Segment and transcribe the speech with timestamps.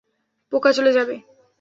[0.53, 1.15] পোকা চলে যাবে।